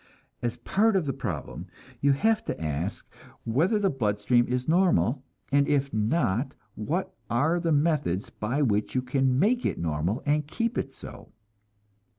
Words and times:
As 0.41 0.57
part 0.57 0.95
of 0.95 1.05
the 1.05 1.13
problem, 1.13 1.67
you 1.99 2.13
have 2.13 2.43
to 2.45 2.59
ask 2.59 3.07
whether 3.43 3.77
your 3.77 3.91
blood 3.91 4.19
stream 4.19 4.47
is 4.47 4.67
normal, 4.67 5.23
and 5.51 5.67
if 5.67 5.93
not, 5.93 6.55
what 6.73 7.13
are 7.29 7.59
the 7.59 7.71
methods 7.71 8.31
by 8.31 8.63
which 8.63 8.95
you 8.95 9.03
can 9.03 9.37
make 9.37 9.63
it 9.63 9.77
normal 9.77 10.23
and 10.25 10.47
keep 10.47 10.75
it 10.75 10.91
so? 10.91 11.31